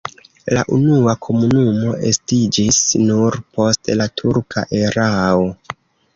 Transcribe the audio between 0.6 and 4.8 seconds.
unua komunumo estiĝis nur post la turka